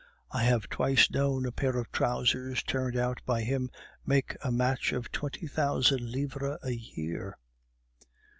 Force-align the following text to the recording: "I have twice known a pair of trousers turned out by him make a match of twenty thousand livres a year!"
"I 0.31 0.41
have 0.45 0.67
twice 0.67 1.11
known 1.11 1.45
a 1.45 1.51
pair 1.51 1.77
of 1.77 1.91
trousers 1.91 2.63
turned 2.63 2.97
out 2.97 3.21
by 3.23 3.41
him 3.43 3.69
make 4.03 4.35
a 4.43 4.51
match 4.51 4.93
of 4.93 5.11
twenty 5.11 5.45
thousand 5.45 6.11
livres 6.11 6.57
a 6.63 6.71
year!" 6.71 7.37